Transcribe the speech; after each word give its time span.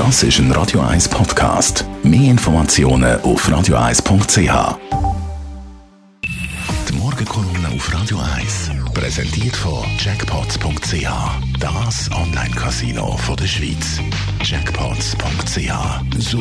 Das 0.00 0.22
ist 0.22 0.38
ein 0.38 0.50
Radio 0.52 0.80
1 0.80 1.10
Podcast. 1.10 1.84
Mehr 2.02 2.30
Informationen 2.30 3.20
auf 3.20 3.46
radio1.ch. 3.46 4.78
Die 6.88 6.92
Morgenkolumne 6.94 7.68
auf 7.68 7.92
Radio 7.92 8.18
1 8.38 8.70
präsentiert 8.94 9.54
von 9.54 9.84
Jackpots.ch. 9.98 11.06
Das 11.58 12.10
Online-Casino 12.12 13.20
der 13.38 13.46
Schweiz. 13.46 14.00
Jackpots.ch. 14.42 16.18
So 16.18 16.38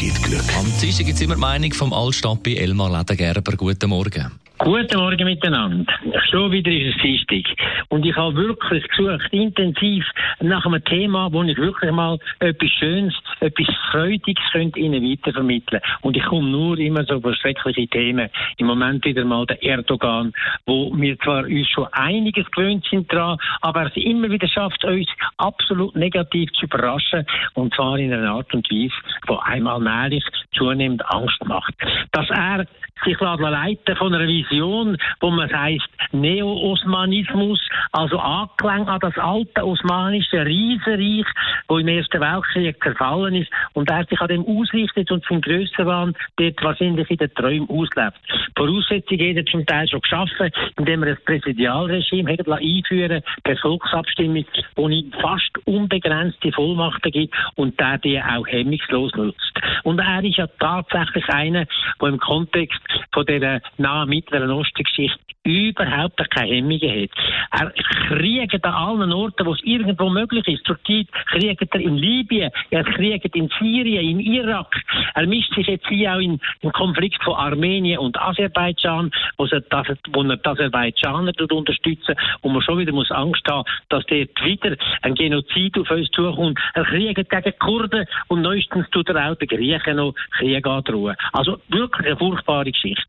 geht 0.00 0.22
Glück. 0.22 0.56
Am 0.58 0.80
Dienstag 0.80 1.04
gibt 1.04 1.16
es 1.16 1.20
immer 1.20 1.34
die 1.34 1.40
Meinung 1.42 1.72
vom 1.74 1.92
Altstadt 1.92 2.46
Elmar 2.46 2.96
Ledergerber. 2.96 3.58
Guten 3.58 3.90
Morgen. 3.90 4.32
Guten 4.64 4.96
Morgen 4.96 5.24
miteinander. 5.24 5.92
Schon 6.30 6.52
wieder 6.52 6.70
ist 6.70 6.94
es 6.94 7.02
Dienstag. 7.02 7.52
Und 7.88 8.06
ich 8.06 8.14
habe 8.14 8.36
wirklich 8.36 8.86
gesucht, 8.86 9.26
intensiv 9.32 10.04
nach 10.38 10.64
einem 10.64 10.84
Thema, 10.84 11.32
wo 11.32 11.42
ich 11.42 11.56
wirklich 11.56 11.90
mal 11.90 12.16
etwas 12.38 12.70
Schönes, 12.78 13.12
etwas 13.40 13.66
Freudiges 13.90 14.44
könnte 14.52 14.78
Ihnen 14.78 15.02
weitervermitteln 15.02 15.82
Und 16.02 16.16
ich 16.16 16.22
komme 16.22 16.48
nur 16.48 16.78
immer 16.78 17.04
so 17.04 17.16
über 17.16 17.34
schreckliche 17.34 17.88
Themen. 17.88 18.30
Im 18.58 18.68
Moment 18.68 19.04
wieder 19.04 19.24
mal 19.24 19.46
der 19.46 19.60
Erdogan, 19.64 20.32
wo 20.64 20.92
wir 20.94 21.18
zwar 21.18 21.42
uns 21.42 21.68
schon 21.68 21.88
einiges 21.90 22.48
gewöhnt 22.52 22.86
sind 22.88 23.12
dran, 23.12 23.38
aber 23.62 23.86
es 23.86 23.96
immer 23.96 24.30
wieder 24.30 24.46
schafft, 24.46 24.84
uns 24.84 25.08
absolut 25.38 25.96
negativ 25.96 26.52
zu 26.52 26.66
überraschen. 26.66 27.26
Und 27.54 27.74
zwar 27.74 27.98
in 27.98 28.12
einer 28.12 28.30
Art 28.30 28.54
und 28.54 28.70
Weise, 28.70 28.94
die 29.28 29.42
einmal 29.42 29.80
nährlich 29.80 30.24
zunehmend 30.52 31.04
Angst 31.10 31.44
macht. 31.46 31.74
Dass 32.12 32.30
er 32.30 32.64
sich 33.04 33.18
leiten 33.20 33.96
von 33.96 34.14
einer 34.14 34.28
Vision, 34.52 34.96
wo 35.20 35.30
man 35.30 35.50
heißt 35.50 35.88
Neo-Osmanismus, 36.12 37.60
also 37.92 38.18
angelenkt 38.18 38.88
an 38.88 39.00
das 39.00 39.16
alte 39.18 39.66
osmanische 39.66 40.44
Riesenreich, 40.44 41.26
wo 41.68 41.78
im 41.78 41.88
Ersten 41.88 42.20
Weltkrieg 42.20 42.76
zerfallen 42.82 43.34
ist 43.34 43.50
und 43.72 43.90
er 43.90 44.04
sich 44.04 44.20
an 44.20 44.28
dem 44.28 44.44
ausrichtet 44.44 45.10
und 45.10 45.24
sein 45.28 45.40
Grössenwahn 45.40 46.14
dort 46.36 46.62
wahrscheinlich 46.62 47.10
in 47.10 47.16
den 47.16 47.34
Träumen 47.34 47.68
auslebt. 47.68 48.18
Voraussetzungen 48.56 49.30
hat 49.30 49.36
er 49.36 49.46
zum 49.46 49.66
Teil 49.66 49.88
schon 49.88 50.00
geschaffen, 50.00 50.50
indem 50.78 51.02
er 51.02 51.10
ein 51.10 51.18
Präsidialregime 51.24 52.32
hat 52.32 52.48
einführen 52.48 53.22
per 53.42 53.56
Volksabstimmung, 53.56 54.44
ihm 54.76 55.12
fast 55.20 55.50
unbegrenzte 55.64 56.52
Vollmachten 56.52 57.10
gibt 57.10 57.34
und 57.56 57.78
der 57.80 57.98
die 57.98 58.20
auch 58.20 58.46
hemmungslos 58.46 59.12
nutzt. 59.14 59.60
Und 59.84 59.98
er 59.98 60.22
ist 60.22 60.36
ja 60.36 60.46
tatsächlich 60.58 61.28
einer, 61.28 61.66
der 62.00 62.08
im 62.08 62.18
Kontext 62.18 62.80
von 63.12 63.24
der 63.26 63.62
nahen 63.78 64.10
Mittleren 64.32 64.50
Osten-Geschichte 64.50 65.31
überhaupt 65.44 66.30
keine 66.30 66.54
Hemmungen 66.54 67.08
hat. 67.50 67.60
Er 67.60 67.72
kriegt 68.08 68.64
an 68.64 68.74
allen 68.74 69.12
Orten, 69.12 69.46
wo 69.46 69.52
es 69.52 69.62
irgendwo 69.64 70.08
möglich 70.08 70.46
ist. 70.46 70.64
Zurzeit 70.64 71.08
kriegt 71.30 71.74
er 71.74 71.80
in 71.80 71.96
Libyen, 71.96 72.50
er 72.70 72.84
kriegt 72.84 73.34
in 73.34 73.50
Syrien, 73.58 74.08
in 74.08 74.20
Irak. 74.20 74.74
Er 75.14 75.26
mischt 75.26 75.54
sich 75.54 75.66
jetzt 75.66 75.86
hier 75.88 76.14
auch 76.14 76.20
in 76.20 76.40
den 76.62 76.72
Konflikt 76.72 77.22
von 77.24 77.34
Armenien 77.34 77.98
und 77.98 78.20
Aserbaidschan, 78.20 79.10
wo, 79.36 79.46
er, 79.46 79.60
das, 79.60 79.86
wo 80.12 80.22
er 80.22 80.36
die 80.36 80.48
Aserbaidschaner 80.48 81.32
unterstützen 81.50 82.14
und 82.42 82.52
man 82.52 82.62
schon 82.62 82.78
wieder 82.78 82.92
muss 82.92 83.10
Angst 83.10 83.46
haben, 83.48 83.64
dass 83.88 84.04
dort 84.06 84.44
wieder 84.44 84.76
ein 85.02 85.14
Genozid 85.14 85.76
auf 85.78 85.90
uns 85.90 86.08
zukommt. 86.10 86.58
Er 86.74 86.84
kriegt 86.84 87.30
gegen 87.30 87.58
Kurden 87.58 88.06
und 88.28 88.42
neuestens 88.42 88.88
tut 88.90 89.08
er 89.08 89.30
auch 89.30 89.36
den 89.36 89.48
Griechen 89.48 89.96
noch 89.96 90.14
Krieg 90.38 90.66
androhen. 90.66 91.16
Also 91.32 91.60
wirklich 91.68 92.06
eine 92.06 92.16
furchtbare 92.16 92.70
Geschichte. 92.70 93.02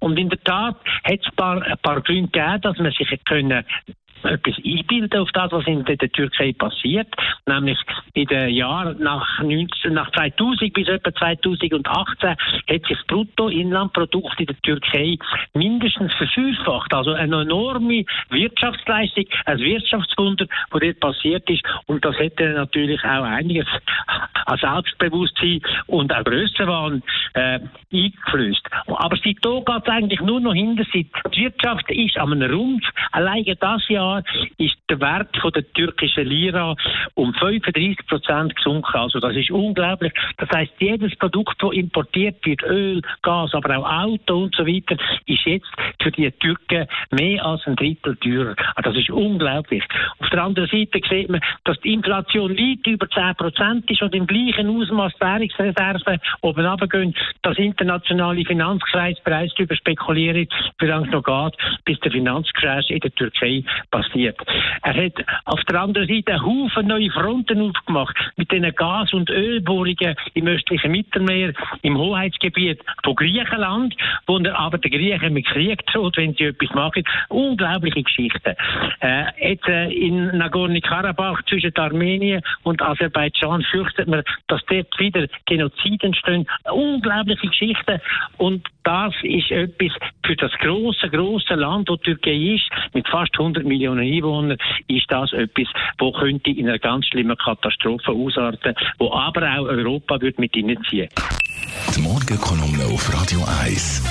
Und 0.00 0.18
in 0.18 0.28
der 0.28 0.42
Tat 0.44 0.76
hat 1.04 1.20
es 1.20 1.26
ein 1.26 1.36
paar, 1.36 1.77
paar 1.82 2.00
Gründe 2.00 2.30
gegeben, 2.30 2.62
dass 2.62 2.78
sich 2.92 3.24
können 3.24 3.64
etwas 4.24 4.56
einbilden 4.64 5.20
auf 5.20 5.30
das, 5.32 5.52
was 5.52 5.66
in 5.66 5.84
der 5.84 5.98
Türkei 5.98 6.52
passiert. 6.52 7.08
Nämlich 7.46 7.78
in 8.14 8.26
den 8.26 8.50
Jahren 8.50 8.98
nach, 9.02 9.42
19, 9.42 9.92
nach 9.92 10.10
2000 10.12 10.72
bis 10.72 10.88
etwa 10.88 11.14
2018 11.14 12.30
hat 12.30 12.36
sich 12.68 12.82
das 12.88 13.06
Bruttoinlandprodukt 13.06 14.40
in 14.40 14.46
der 14.46 14.56
Türkei 14.62 15.16
mindestens 15.54 16.12
verfünffacht. 16.14 16.92
Also 16.92 17.12
eine 17.12 17.42
enorme 17.42 18.04
Wirtschaftsleistung, 18.30 19.24
ein 19.44 19.58
Wirtschaftswunder, 19.58 20.46
das 20.70 20.80
dort 20.80 21.00
passiert 21.00 21.48
ist. 21.50 21.62
Und 21.86 22.04
das 22.04 22.18
hätte 22.18 22.50
natürlich 22.50 23.02
auch 23.04 23.24
einiges 23.24 23.66
an 24.46 24.58
Selbstbewusstsein 24.58 25.60
und 25.86 26.12
auch 26.12 26.24
Grössenwahn 26.24 27.02
äh, 27.34 27.60
eingeflößt. 27.92 28.68
Aber 28.86 29.16
seitdem 29.16 29.64
geht 29.64 29.82
es 29.82 29.88
eigentlich 29.88 30.20
nur 30.20 30.40
noch 30.40 30.54
hinter 30.54 30.84
sich. 30.84 31.06
Die 31.34 31.44
Wirtschaft 31.44 31.90
ist 31.90 32.16
an 32.18 32.32
einem 32.32 32.50
Rumpf. 32.50 32.84
Alleine 33.12 33.56
das 33.56 33.88
Jahr 33.88 34.07
Jahr 34.08 34.22
ist 34.58 34.76
der 34.88 35.00
Wert 35.00 35.36
von 35.36 35.52
der 35.52 35.70
türkischen 35.72 36.26
Lira 36.26 36.74
um 37.14 37.32
35 37.34 38.06
Prozent 38.06 38.56
gesunken. 38.56 38.96
Also 38.96 39.20
das 39.20 39.36
ist 39.36 39.50
unglaublich. 39.50 40.12
Das 40.36 40.48
heißt, 40.50 40.72
jedes 40.78 41.14
Produkt, 41.16 41.62
das 41.62 41.72
importiert 41.72 42.44
wird, 42.44 42.62
Öl, 42.62 43.02
Gas, 43.22 43.54
aber 43.54 43.78
auch 43.78 43.90
Auto 43.90 44.44
und 44.44 44.54
so 44.54 44.66
weiter, 44.66 44.96
ist 45.26 45.44
jetzt 45.44 45.68
für 46.00 46.10
die 46.10 46.30
Türken 46.32 46.86
mehr 47.10 47.44
als 47.44 47.66
ein 47.66 47.76
Drittel 47.76 48.16
teurer. 48.16 48.54
Also 48.74 48.90
das 48.90 48.98
ist 48.98 49.10
unglaublich. 49.10 49.84
Auf 50.18 50.28
der 50.30 50.42
anderen 50.42 50.68
Seite 50.68 51.00
sieht 51.08 51.28
man, 51.28 51.40
dass 51.64 51.78
die 51.80 51.92
Inflation 51.92 52.56
weit 52.56 52.86
über 52.86 53.08
10 53.08 53.34
Prozent 53.34 53.90
ist 53.90 54.02
und 54.02 54.14
im 54.14 54.26
gleichen 54.26 54.68
Ausmaß 54.68 55.12
Währungsreserven 55.20 56.18
oben 56.42 56.66
runtergehen. 56.66 57.14
Das 57.42 57.58
internationale 57.58 58.44
Finanzkreis 58.44 59.18
bereits 59.24 59.54
darüber 59.54 59.76
spekuliert, 59.76 60.52
wie 60.78 60.86
lange 60.86 61.06
es 61.06 61.12
noch 61.12 61.24
geht, 61.24 61.58
bis 61.84 62.00
der 62.00 62.12
Finanzcrash 62.12 62.90
in 62.90 63.00
der 63.00 63.14
Türkei 63.14 63.64
passiert. 63.90 63.97
Er 64.82 64.94
hat 64.94 65.12
auf 65.44 65.62
der 65.64 65.80
anderen 65.80 66.08
Seite 66.08 66.40
Haufen 66.42 66.86
neue 66.86 67.10
Fronten 67.10 67.60
aufgemacht 67.60 68.16
mit 68.36 68.50
den 68.52 68.74
Gas- 68.74 69.12
und 69.12 69.30
Ölbohrungen 69.30 70.14
im 70.34 70.46
östlichen 70.46 70.92
Mittelmeer, 70.92 71.52
im 71.82 71.98
Hoheitsgebiet 71.98 72.80
von 73.04 73.14
Griechenland, 73.14 73.94
wo 74.26 74.38
er 74.38 74.58
aber 74.58 74.78
den 74.78 74.90
Griechen 74.90 75.32
mit 75.32 75.46
Krieg 75.46 75.84
droht, 75.86 76.16
wenn 76.16 76.34
sie 76.34 76.44
etwas 76.44 76.70
machen. 76.74 77.04
Unglaubliche 77.28 78.02
Geschichten. 78.02 78.54
Äh, 79.00 79.50
jetzt 79.50 79.68
äh, 79.68 79.90
in 79.90 80.36
Nagorno-Karabach 80.36 81.42
zwischen 81.48 81.74
Armenien 81.76 82.42
und 82.62 82.82
Aserbaidschan 82.82 83.62
fürchtet 83.62 84.08
man, 84.08 84.22
dass 84.48 84.60
dort 84.66 84.98
wieder 84.98 85.26
Genozid 85.46 86.02
entstehen. 86.04 86.46
Unglaubliche 86.70 87.48
Geschichten. 87.48 88.00
Und 88.36 88.66
das 88.84 89.14
ist 89.22 89.50
etwas 89.50 89.92
für 90.24 90.36
das 90.36 90.52
große, 90.60 91.08
große 91.10 91.54
Land, 91.54 91.88
das 91.88 92.00
Türkei 92.00 92.54
ist, 92.54 92.68
mit 92.94 93.08
fast 93.08 93.32
100 93.38 93.64
Millionen 93.64 93.87
Einwohnern, 93.92 94.58
ist 94.88 95.06
das 95.08 95.32
etwas, 95.32 95.66
wo 95.98 96.12
könnte 96.12 96.50
in 96.50 96.68
einer 96.68 96.78
ganz 96.78 97.06
schlimmen 97.06 97.36
Katastrophe 97.36 98.12
ausarten, 98.12 98.74
wo 98.98 99.12
aber 99.12 99.42
auch 99.42 99.66
Europa 99.66 100.20
wird 100.20 100.38
mit 100.38 100.54
hineinziehen. 100.54 101.08
Die 101.94 102.00
Morgenkolumne 102.00 102.84
auf 102.92 103.12
Radio 103.14 103.40
1. 103.62 104.02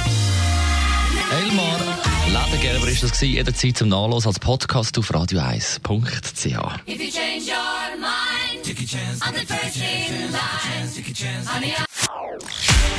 Elmar 1.29 1.79
Ledergerber 2.27 2.87
ist 2.87 3.03
das 3.03 3.21
jederzeit 3.21 3.77
zum 3.77 3.89
Nachlesen 3.89 4.27
als 4.27 4.39
Podcast 4.39 4.97
auf 4.97 5.11
radio1.ch. 5.11 6.57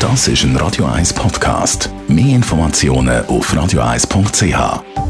Das 0.00 0.28
ist 0.28 0.45
ein 0.45 0.56
Radio 0.56 0.84
1 0.87 1.12
Podcast. 1.12 1.91
Mehr 2.09 2.37
Informationen 2.37 3.27
auf 3.27 3.53
radio1.ch. 3.53 5.08